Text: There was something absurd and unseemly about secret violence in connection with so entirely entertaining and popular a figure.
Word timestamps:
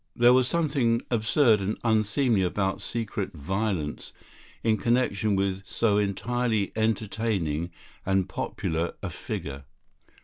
There 0.15 0.33
was 0.33 0.47
something 0.47 1.03
absurd 1.11 1.59
and 1.61 1.77
unseemly 1.83 2.41
about 2.41 2.81
secret 2.81 3.33
violence 3.35 4.11
in 4.63 4.77
connection 4.77 5.35
with 5.35 5.63
so 5.67 5.99
entirely 5.99 6.71
entertaining 6.75 7.69
and 8.03 8.27
popular 8.27 8.95
a 9.03 9.11
figure. 9.11 9.65